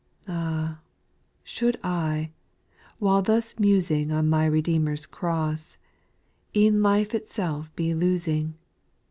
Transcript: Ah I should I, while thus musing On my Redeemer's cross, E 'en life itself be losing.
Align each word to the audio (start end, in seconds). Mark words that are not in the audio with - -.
Ah 0.27 0.79
I 0.79 0.79
should 1.43 1.77
I, 1.83 2.31
while 2.97 3.21
thus 3.21 3.59
musing 3.59 4.11
On 4.11 4.27
my 4.27 4.47
Redeemer's 4.47 5.05
cross, 5.05 5.77
E 6.55 6.65
'en 6.67 6.81
life 6.81 7.13
itself 7.13 7.71
be 7.75 7.93
losing. 7.93 8.55